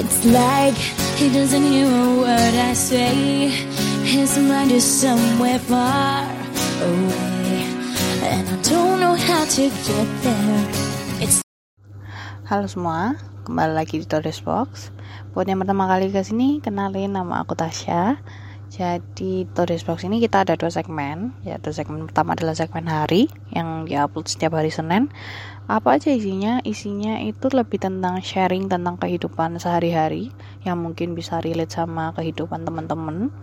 [0.00, 0.80] It's like
[1.20, 3.52] he doesn't hear a word I say.
[4.00, 6.24] His mind is somewhere far
[6.80, 7.68] away,
[8.24, 10.64] and I don't know how to get there.
[11.20, 11.44] It's
[12.48, 14.88] Halo semua, kembali lagi di Todes Box.
[15.36, 18.16] Buat yang pertama kali ke sini, kenalin nama aku Tasya.
[18.70, 23.82] Jadi Todes Box ini kita ada dua segmen, yaitu segmen pertama adalah segmen hari yang
[23.82, 25.10] diupload setiap hari Senin.
[25.66, 26.62] Apa aja isinya?
[26.62, 30.30] Isinya itu lebih tentang sharing tentang kehidupan sehari-hari
[30.62, 33.34] yang mungkin bisa relate sama kehidupan teman-teman.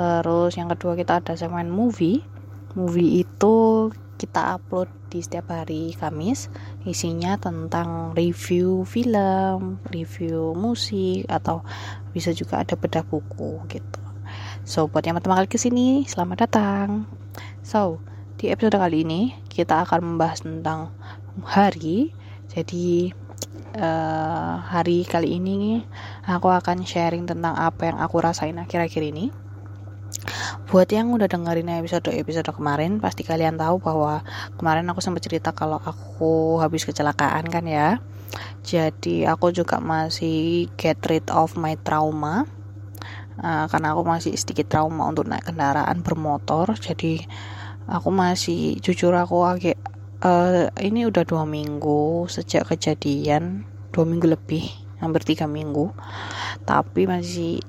[0.00, 2.24] Terus yang kedua kita ada segmen movie.
[2.72, 6.48] Movie itu kita upload di setiap hari Kamis.
[6.88, 11.60] Isinya tentang review film, review musik atau
[12.16, 14.03] bisa juga ada bedah buku gitu.
[14.64, 17.04] So, buat yang pertama kali ke sini, selamat datang.
[17.60, 18.00] So,
[18.40, 20.88] di episode kali ini kita akan membahas tentang
[21.44, 22.16] hari.
[22.48, 23.12] Jadi
[23.76, 25.84] uh, hari kali ini
[26.24, 29.28] aku akan sharing tentang apa yang aku rasain akhir-akhir ini.
[30.72, 34.24] Buat yang udah dengerin episode-episode kemarin, pasti kalian tahu bahwa
[34.56, 38.00] kemarin aku sempat cerita kalau aku habis kecelakaan kan ya.
[38.64, 42.48] Jadi aku juga masih get rid of my trauma.
[43.34, 46.74] Uh, karena aku masih sedikit trauma untuk naik kendaraan bermotor.
[46.78, 47.22] Jadi
[47.90, 49.76] aku masih jujur aku agak
[50.24, 54.64] uh, ini udah dua minggu sejak kejadian dua minggu lebih
[54.98, 55.92] hampir tiga minggu
[56.64, 57.60] tapi masih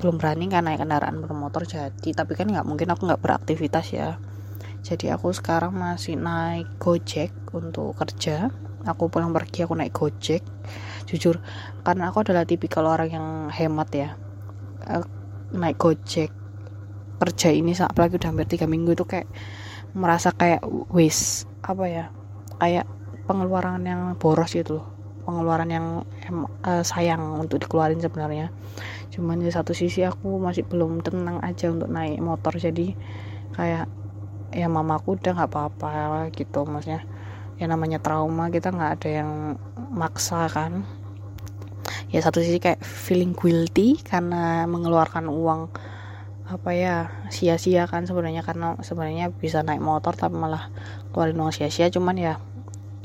[0.00, 4.16] belum berani kan naik kendaraan bermotor jadi tapi kan nggak mungkin aku nggak beraktivitas ya.
[4.80, 8.48] Jadi aku sekarang masih naik gojek untuk kerja.
[8.88, 10.40] Aku pulang pergi aku naik gojek.
[11.04, 11.44] Jujur
[11.84, 14.10] karena aku adalah tipikal orang yang hemat ya
[14.86, 15.04] uh,
[15.52, 16.30] naik gojek
[17.20, 19.28] kerja ini apalagi udah hampir tiga minggu itu kayak
[19.92, 22.04] merasa kayak waste apa ya
[22.56, 22.88] kayak
[23.28, 24.86] pengeluaran yang boros gitu loh.
[25.22, 25.86] Pengeluaran yang
[26.64, 28.50] uh, sayang untuk dikeluarin sebenarnya.
[29.12, 32.96] Cuman di satu sisi aku masih belum tenang aja untuk naik motor jadi
[33.54, 33.86] kayak
[34.50, 37.06] ya mamaku udah nggak apa-apa gitu maksudnya
[37.60, 39.30] ya namanya trauma kita nggak ada yang
[39.94, 40.82] maksa kan
[42.10, 45.70] ya satu sisi kayak feeling guilty karena mengeluarkan uang
[46.50, 46.96] apa ya
[47.30, 50.66] sia-sia kan sebenarnya karena sebenarnya bisa naik motor tapi malah
[51.14, 51.86] keluarin uang sia-sia.
[51.94, 52.42] Cuman ya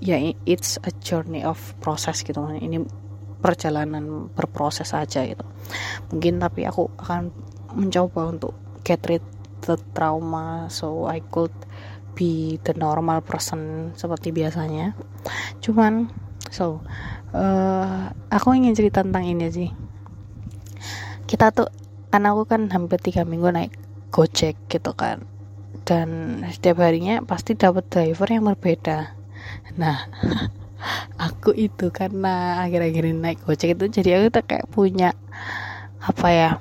[0.02, 0.18] ya
[0.50, 2.42] it's a journey of process gitu.
[2.42, 2.82] Ini
[3.46, 5.46] perjalanan berproses aja gitu.
[6.10, 7.30] Mungkin tapi aku akan
[7.78, 9.22] mencoba untuk get rid
[9.62, 11.54] the trauma so I could
[12.18, 14.98] be the normal person seperti biasanya.
[15.62, 16.10] Cuman
[16.50, 16.82] so
[17.36, 19.70] uh, aku ingin cerita tentang ini sih.
[21.26, 21.70] Kita tuh
[22.14, 23.74] karena aku kan hampir tiga minggu naik
[24.14, 25.26] gojek gitu kan.
[25.86, 29.14] Dan setiap harinya pasti dapat driver yang berbeda.
[29.78, 30.10] Nah
[31.26, 35.18] aku itu karena akhir-akhir ini naik gojek itu jadi aku tuh kayak punya
[36.04, 36.52] apa ya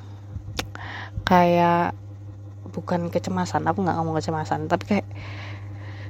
[1.29, 1.93] kayak
[2.73, 5.09] bukan kecemasan aku nggak ngomong kecemasan tapi kayak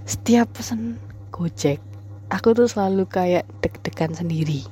[0.04, 1.00] setiap pesan
[1.34, 1.80] gojek
[2.32, 4.64] aku tuh selalu kayak deg-degan sendiri.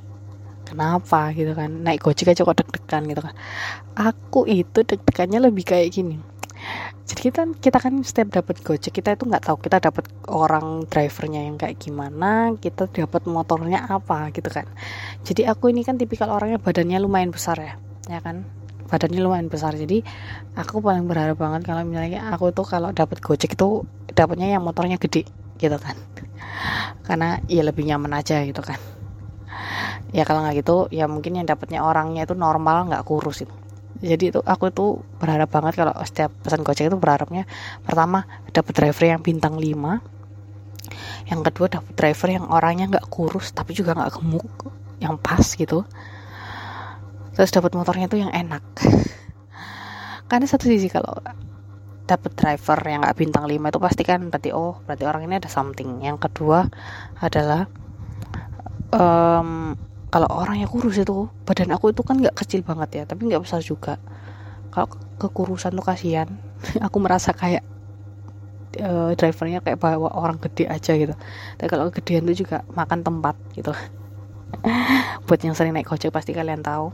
[0.63, 1.83] Kenapa gitu kan?
[1.83, 3.35] Naik gojek aja kok deg-degan gitu kan.
[3.93, 6.17] Aku itu deg-degannya lebih kayak gini.
[7.03, 11.51] Jadi kita kita kan setiap dapat gojek kita itu nggak tahu kita dapat orang drivernya
[11.51, 14.63] yang kayak gimana kita dapat motornya apa gitu kan.
[15.27, 17.75] Jadi aku ini kan tipikal orangnya badannya lumayan besar ya
[18.07, 18.47] ya kan?
[18.87, 19.75] Badannya lumayan besar.
[19.75, 19.99] Jadi
[20.55, 23.83] aku paling berharap banget kalau misalnya aku tuh kalau dapat gojek itu
[24.15, 25.27] dapatnya yang motornya gede
[25.59, 25.95] gitu kan
[27.05, 28.79] karena ya lebih nyaman aja gitu kan.
[30.13, 33.53] Ya kalau nggak gitu ya mungkin yang dapatnya orangnya itu normal nggak kurus itu.
[34.03, 37.47] Jadi itu aku tuh berharap banget kalau setiap pesan gojek itu berharapnya
[37.87, 43.71] pertama dapat driver yang bintang 5 yang kedua dapat driver yang orangnya nggak kurus tapi
[43.71, 44.47] juga nggak gemuk
[44.99, 45.87] yang pas gitu.
[47.33, 48.61] Terus dapat motornya tuh yang enak.
[50.29, 51.17] Karena satu sisi kalau
[52.03, 55.47] dapat driver yang nggak bintang 5 itu pasti kan berarti oh berarti orang ini ada
[55.47, 56.03] something.
[56.03, 56.67] Yang kedua
[57.23, 57.67] adalah
[58.91, 59.73] um,
[60.11, 63.41] kalau orang yang kurus itu badan aku itu kan nggak kecil banget ya tapi nggak
[63.41, 63.97] besar juga.
[64.73, 64.89] Kalau
[65.21, 66.27] kekurusan tuh kasihan.
[66.85, 67.61] Aku merasa kayak
[68.81, 71.13] uh, drivernya kayak bawa orang gede aja gitu.
[71.59, 73.71] Tapi kalau gedean tuh juga makan tempat gitu
[75.25, 76.89] buat yang sering naik gojek pasti kalian tahu.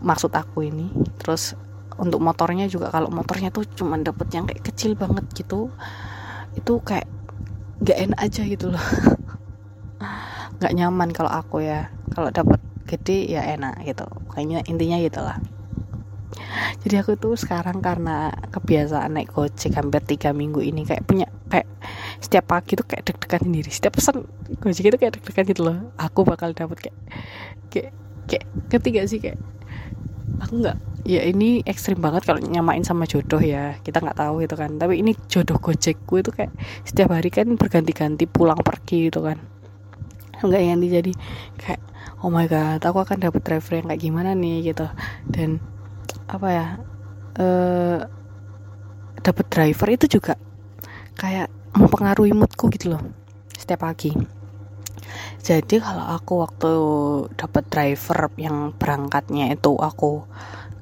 [0.00, 0.88] Maksud aku ini
[1.20, 1.54] terus
[1.98, 5.68] untuk motornya juga kalau motornya tuh cuman dapet yang kayak kecil banget gitu
[6.56, 7.08] itu kayak
[7.82, 8.86] gak enak aja gitu loh.
[10.62, 11.90] Nggak nyaman kalau aku ya.
[12.14, 14.06] Kalau dapat gede ya enak gitu.
[14.30, 15.38] Kayaknya intinya gitulah.
[16.82, 21.68] Jadi aku tuh sekarang karena kebiasaan naik gojek hampir tiga minggu ini kayak punya kayak
[22.18, 23.70] setiap pagi tuh kayak deg-degan sendiri.
[23.70, 24.26] Setiap pesan
[24.60, 25.78] gojek itu kayak deg-degan gitu loh.
[25.98, 26.98] Aku bakal dapat kayak
[27.72, 27.90] kayak
[28.30, 29.18] kayak ketiga sih?
[29.18, 29.42] Kayak
[30.40, 33.78] aku nggak ya ini ekstrim banget kalau nyamain sama jodoh ya.
[33.82, 34.78] Kita nggak tahu gitu kan.
[34.78, 36.52] Tapi ini jodoh gojekku itu kayak
[36.86, 39.38] setiap hari kan berganti-ganti pulang pergi gitu kan.
[40.42, 41.12] Nggak yang jadi
[41.58, 41.82] kayak
[42.22, 44.86] oh my god aku akan dapat driver yang kayak gimana nih gitu.
[45.26, 45.58] Dan
[46.30, 46.66] apa ya
[47.38, 47.98] eh
[49.22, 50.34] dapat driver itu juga
[51.14, 51.46] kayak
[51.78, 53.02] mempengaruhi moodku gitu loh
[53.54, 54.10] setiap pagi.
[55.42, 56.72] Jadi kalau aku waktu
[57.34, 60.22] dapat driver yang berangkatnya itu aku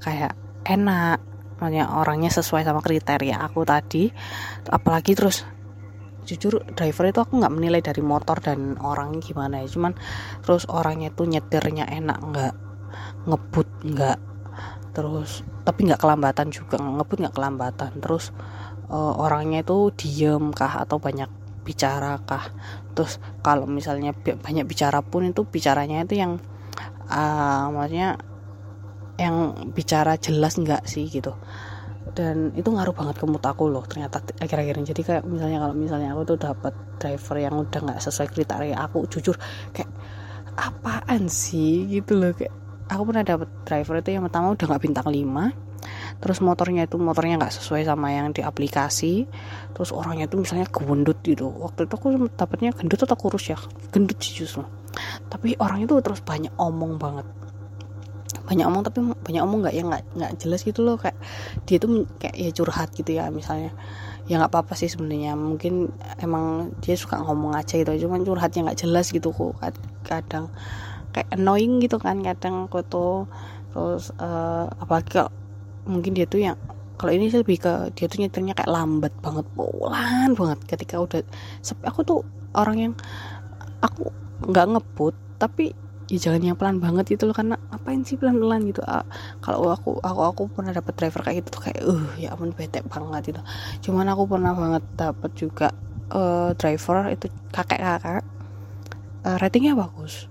[0.01, 0.33] kayak
[0.65, 1.21] enak.
[1.61, 4.09] Maksudnya orangnya sesuai sama kriteria aku tadi.
[4.69, 5.45] Apalagi terus
[6.25, 9.69] jujur driver itu aku nggak menilai dari motor dan orang gimana ya.
[9.69, 9.93] Cuman
[10.41, 12.55] terus orangnya itu nyetirnya enak nggak
[13.29, 14.19] ngebut nggak
[14.91, 16.81] terus tapi nggak kelambatan juga.
[16.81, 17.93] Ngebut nggak kelambatan.
[18.01, 18.33] Terus
[18.89, 21.29] uh, orangnya itu diem kah atau banyak
[21.61, 22.49] bicara kah?
[22.97, 26.41] Terus kalau misalnya banyak bicara pun itu bicaranya itu yang
[27.13, 28.17] uh, maksudnya
[29.21, 31.37] yang bicara jelas nggak sih gitu.
[32.11, 34.87] Dan itu ngaruh banget ke mood aku loh ternyata akhir-akhir ini.
[34.89, 39.05] Jadi kayak misalnya kalau misalnya aku tuh dapat driver yang udah nggak sesuai kriteria aku
[39.13, 39.37] jujur
[39.77, 39.91] kayak
[40.57, 42.33] apaan sih gitu loh.
[42.33, 42.57] Kayak
[42.89, 45.71] aku pernah dapat driver itu yang pertama udah nggak bintang 5
[46.21, 49.25] terus motornya itu motornya nggak sesuai sama yang di aplikasi
[49.73, 51.49] terus orangnya itu misalnya gendut gitu.
[51.49, 53.59] Waktu itu aku dapatnya gendut atau kurus ya?
[53.95, 54.67] Gendut sih justru.
[55.31, 57.25] Tapi orang itu terus banyak omong banget
[58.51, 60.99] banyak omong tapi banyak omong nggak ya nggak nggak jelas gitu loh.
[60.99, 61.15] Kayak
[61.71, 63.71] dia tuh kayak ya curhat gitu ya misalnya.
[64.27, 65.39] Ya nggak apa-apa sih sebenarnya.
[65.39, 69.55] Mungkin emang dia suka ngomong aja gitu cuman curhatnya nggak jelas gitu kok.
[70.03, 70.51] Kadang
[71.15, 73.27] kayak annoying gitu kan kadang aku tuh
[73.71, 75.31] terus uh, apalagi kalau
[75.87, 76.59] mungkin dia tuh yang
[76.99, 80.59] kalau ini sih lebih ke dia tuh nyetirnya kayak lambat banget pelan banget.
[80.67, 81.23] Ketika udah
[81.87, 82.21] aku tuh
[82.59, 82.93] orang yang
[83.81, 84.11] aku
[84.45, 85.73] nggak ngebut tapi
[86.11, 88.83] ya jangan yang pelan banget gitu loh karena apain sih pelan pelan gitu?
[88.83, 89.07] Ah,
[89.39, 92.83] kalau aku aku aku pernah dapat driver kayak gitu tuh kayak uh ya ampun bete
[92.83, 93.41] banget gitu.
[93.89, 95.71] Cuman aku pernah banget dapat juga
[96.11, 98.25] uh, driver itu kakek kakek
[99.25, 100.27] uh, ratingnya bagus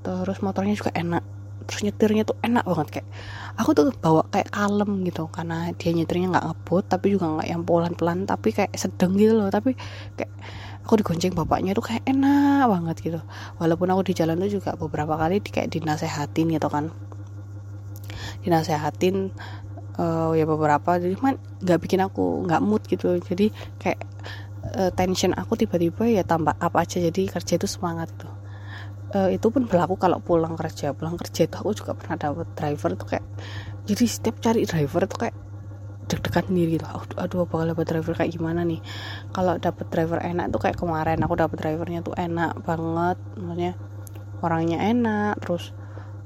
[0.00, 1.20] terus motornya juga enak
[1.68, 3.08] terus nyetirnya tuh enak banget kayak
[3.60, 7.62] aku tuh bawa kayak kalem gitu karena dia nyetirnya nggak ngebut tapi juga nggak yang
[7.62, 9.76] pelan pelan tapi kayak sedang gitu loh tapi
[10.18, 10.32] kayak
[10.84, 13.20] aku digonceng bapaknya tuh kayak enak banget gitu.
[13.60, 16.90] Walaupun aku di jalan tuh juga beberapa kali di, kayak dinasehatin gitu kan.
[18.42, 19.30] Dinasehatin
[20.00, 23.16] uh, ya beberapa jadi cuman nggak bikin aku nggak mood gitu.
[23.20, 24.00] Jadi kayak
[24.76, 28.28] uh, tension aku tiba-tiba ya tambah apa aja jadi kerja itu semangat tuh gitu.
[29.18, 30.96] uh, itu pun berlaku kalau pulang kerja.
[30.96, 33.26] Pulang kerja itu aku juga pernah dapet driver tuh kayak
[33.84, 35.36] jadi setiap cari driver tuh kayak
[36.10, 36.86] deg-degan sendiri gitu.
[36.90, 38.80] Aduh, aduh bakal dapat driver kayak gimana nih?
[39.30, 43.18] Kalau dapat driver enak tuh kayak kemarin aku dapat drivernya tuh enak banget.
[43.38, 43.72] Maksudnya
[44.42, 45.70] orangnya enak terus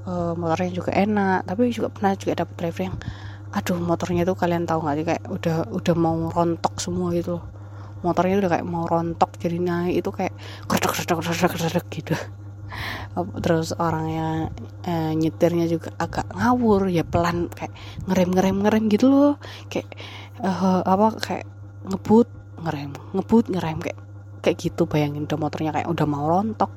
[0.09, 1.45] uh, motornya juga enak.
[1.45, 2.97] Tapi juga pernah juga dapat driver yang
[3.55, 5.05] aduh motornya tuh kalian tahu nggak sih?
[5.05, 7.39] Kayak udah udah mau rontok semua gitu
[8.05, 10.37] motornya udah kayak mau rontok jadi naik itu kayak
[10.69, 12.15] kerdek kerdek kerdek kerdek gitu
[13.39, 14.51] terus orangnya
[14.83, 17.73] eh, nyetirnya juga agak ngawur ya pelan kayak
[18.11, 19.35] ngerem ngerem ngerem gitu loh.
[19.71, 19.95] Kayak
[20.43, 21.47] uh, apa kayak
[21.87, 22.29] ngebut
[22.65, 23.99] ngerem ngebut ngerem kayak
[24.45, 26.69] kayak gitu bayangin udah motornya kayak udah mau rontok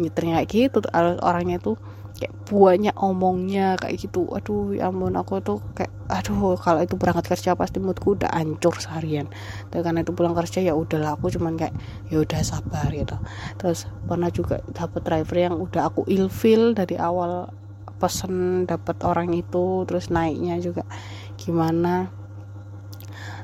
[0.00, 0.78] nyetirnya kayak gitu
[1.20, 1.76] orangnya itu
[2.22, 4.30] kayak buahnya omongnya kayak gitu.
[4.30, 8.78] Aduh ya ampun aku tuh kayak aduh kalau itu berangkat kerja pasti moodku udah hancur
[8.78, 9.26] seharian.
[9.74, 11.74] Dan karena itu pulang kerja ya udahlah aku cuman kayak
[12.14, 13.18] ya udah sabar gitu.
[13.58, 17.50] Terus pernah juga dapat driver yang udah aku ilfil dari awal
[17.98, 20.86] pesen dapat orang itu terus naiknya juga
[21.34, 22.06] gimana.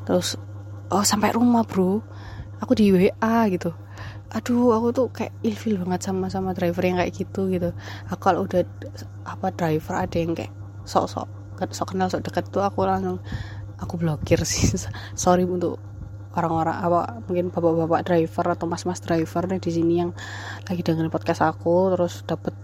[0.07, 0.39] Terus
[0.95, 1.99] oh sampai rumah bro.
[2.59, 3.71] Aku di WA gitu
[4.29, 7.73] aduh aku tuh kayak ilfil banget sama sama driver yang kayak gitu gitu.
[8.13, 8.61] Aku kalau udah
[9.25, 10.53] apa driver ada yang kayak
[10.85, 11.29] sok-sok
[11.75, 13.19] sok kenal sok dekat tuh aku langsung
[13.81, 14.69] aku blokir sih.
[15.17, 15.81] Sorry untuk
[16.37, 20.11] orang-orang apa mungkin bapak-bapak driver atau mas-mas driver nih di sini yang
[20.71, 22.55] lagi dengerin podcast aku terus dapet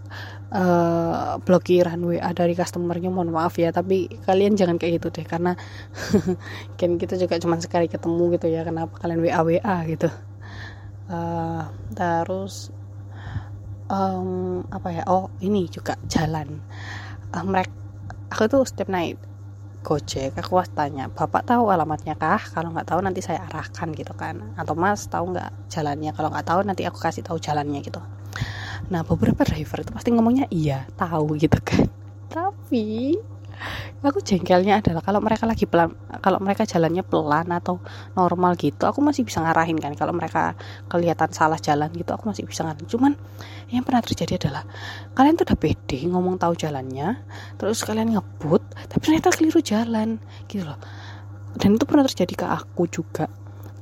[0.54, 3.72] uh, blokiran WA dari customernya mohon maaf ya.
[3.72, 5.56] Tapi kalian jangan kayak gitu deh karena
[6.78, 10.12] kan kita juga cuma sekali ketemu gitu ya kenapa kalian WA WA gitu
[11.10, 12.70] uh, terus
[13.88, 15.02] um, apa ya?
[15.08, 16.60] Oh ini juga jalan.
[17.32, 17.74] Uh, eh, mereka
[18.32, 19.16] aku tuh setiap naik
[19.84, 22.40] Gojek aku was tanya bapak tahu alamatnya kah?
[22.40, 24.56] Kalau nggak tahu nanti saya arahkan gitu kan.
[24.56, 26.16] Atau mas tahu nggak jalannya?
[26.16, 28.00] Kalau nggak tahu nanti aku kasih tahu jalannya gitu.
[28.88, 31.84] Nah beberapa driver itu pasti ngomongnya iya tahu gitu kan.
[32.36, 33.12] Tapi
[34.04, 37.80] aku jengkelnya adalah kalau mereka lagi pelan kalau mereka jalannya pelan atau
[38.14, 39.92] normal gitu aku masih bisa ngarahin kan.
[39.96, 40.54] Kalau mereka
[40.86, 42.88] kelihatan salah jalan gitu aku masih bisa ngarahin.
[42.88, 43.12] Cuman
[43.72, 44.64] yang pernah terjadi adalah
[45.16, 47.24] kalian tuh udah pede ngomong tahu jalannya
[47.56, 50.78] terus kalian ngebut tapi ternyata keliru jalan gitu loh.
[51.54, 53.30] Dan itu pernah terjadi ke aku juga.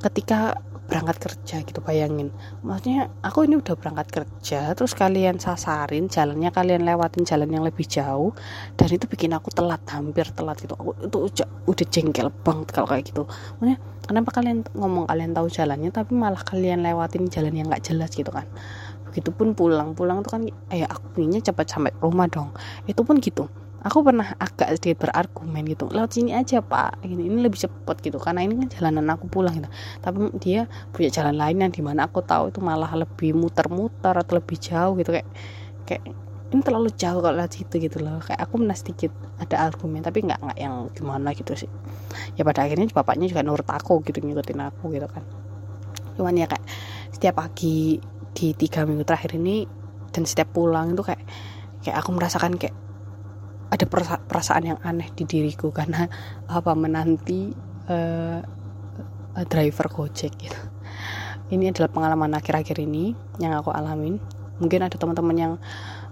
[0.03, 2.29] Ketika berangkat kerja gitu bayangin.
[2.61, 7.89] Maksudnya aku ini udah berangkat kerja terus kalian sasarin jalannya kalian lewatin jalan yang lebih
[7.89, 8.37] jauh
[8.77, 10.77] dan itu bikin aku telat hampir telat gitu.
[10.77, 13.25] Aku itu udah, udah jengkel banget kalau kayak gitu.
[13.57, 18.13] Maksudnya kenapa kalian ngomong kalian tahu jalannya tapi malah kalian lewatin jalan yang nggak jelas
[18.13, 18.45] gitu kan?
[19.09, 22.53] Begitupun pulang pulang tuh kan eh aku ini cepat sampai rumah dong.
[22.85, 23.49] Itu pun gitu
[23.83, 27.03] aku pernah agak sedikit berargumen gitu lewat sini aja pak.
[27.03, 29.69] Ini, ini lebih cepat gitu karena ini kan jalanan aku pulang gitu.
[29.99, 34.39] Tapi dia punya jalan lain yang di mana aku tahu itu malah lebih muter-muter atau
[34.39, 35.29] lebih jauh gitu kayak
[35.83, 36.03] kayak
[36.53, 38.23] ini terlalu jauh kalau lewat situ gitu loh.
[38.23, 39.11] Kayak aku pernah sedikit
[39.43, 41.71] ada argumen tapi nggak nggak yang gimana gitu sih.
[42.39, 45.27] Ya pada akhirnya bapaknya juga nurut aku gitu ngikutin aku gitu kan.
[46.15, 46.63] Cuman ya kayak
[47.11, 47.99] setiap pagi
[48.33, 49.67] di tiga minggu terakhir ini
[50.13, 51.25] dan setiap pulang itu kayak
[51.83, 52.77] kayak aku merasakan kayak
[53.73, 53.85] ada
[54.29, 56.05] perasaan yang aneh di diriku karena
[56.45, 57.49] apa menanti
[57.89, 58.45] uh,
[59.49, 60.61] driver Gojek gitu.
[61.49, 64.21] Ini adalah pengalaman akhir-akhir ini yang aku alamin.
[64.61, 65.53] Mungkin ada teman-teman yang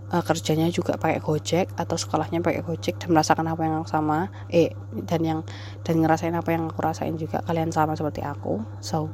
[0.08, 4.72] uh, kerjanya juga pakai Gojek atau sekolahnya pakai Gojek dan merasakan apa yang sama eh
[5.04, 5.40] dan yang
[5.84, 8.64] dan ngerasain apa yang aku rasain juga kalian sama seperti aku.
[8.80, 9.12] So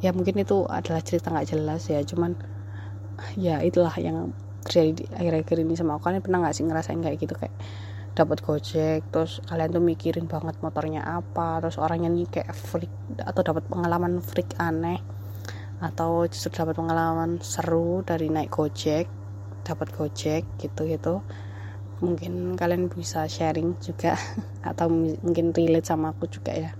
[0.00, 2.36] ya mungkin itu adalah cerita nggak jelas ya cuman
[3.38, 4.32] ya itulah yang
[4.64, 7.34] terjadi di akhir-akhir ini sama aku kalian pernah nggak sih ngerasain kayak gitu?
[7.36, 7.54] Kayak
[8.14, 13.42] dapat gojek terus kalian tuh mikirin banget motornya apa terus orangnya nih kayak freak atau
[13.42, 15.02] dapat pengalaman freak aneh
[15.82, 19.10] atau justru dapat pengalaman seru dari naik gojek
[19.66, 21.26] dapat gojek gitu gitu
[22.04, 24.14] mungkin kalian bisa sharing juga
[24.70, 26.72] atau mungkin relate sama aku juga ya.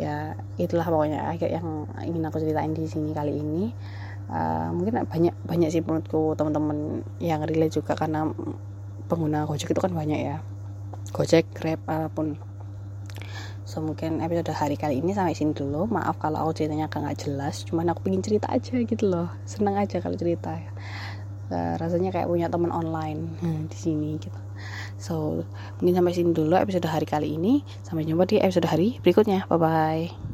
[0.00, 3.76] Ya itulah pokoknya akhir yang ingin aku ceritain di sini kali ini
[4.32, 8.32] uh, mungkin banyak banyak sih menurutku teman-teman yang relate juga karena
[9.06, 10.36] pengguna Gojek itu kan banyak ya.
[11.12, 12.40] Gojek, Grab, apa pun.
[13.68, 15.88] So mungkin episode hari kali ini sampai sini dulu.
[15.88, 19.28] Maaf kalau aku ceritanya agak gak jelas Cuman aku pengen cerita aja gitu loh.
[19.48, 20.56] Seneng aja kalau cerita.
[21.52, 24.40] Uh, Rasanya kayak punya teman online hmm, di sini gitu.
[24.96, 25.44] So
[25.80, 27.64] mungkin sampai sini dulu episode hari kali ini.
[27.84, 29.48] Sampai jumpa di episode hari berikutnya.
[29.48, 30.31] Bye bye